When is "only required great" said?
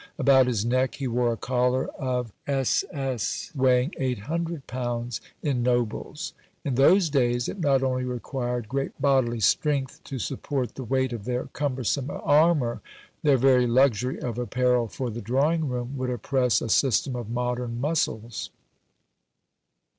7.83-8.99